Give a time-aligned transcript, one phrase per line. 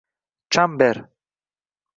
[0.53, 0.97] chamber